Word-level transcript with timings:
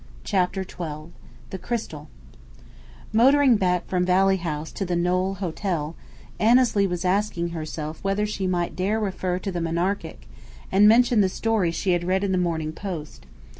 CHAPTER 0.23 0.63
XII 0.63 1.13
THE 1.51 1.59
CRYSTAL 1.59 2.09
Motoring 3.13 3.55
back 3.55 3.85
from 3.85 4.03
Valley 4.03 4.37
House 4.37 4.71
to 4.71 4.83
the 4.83 4.95
Knowle 4.95 5.35
Hotel, 5.37 5.95
Annesley 6.39 6.87
was 6.87 7.05
asking 7.05 7.49
herself 7.49 8.03
whether 8.03 8.25
she 8.25 8.47
might 8.47 8.75
dare 8.75 8.99
refer 8.99 9.37
to 9.37 9.51
the 9.51 9.61
Monarchic, 9.61 10.27
and 10.71 10.87
mention 10.87 11.21
the 11.21 11.29
story 11.29 11.69
she 11.69 11.91
had 11.91 12.03
read 12.03 12.23
In 12.23 12.31
the 12.31 12.39
Morning 12.39 12.73
Post. 12.73 13.27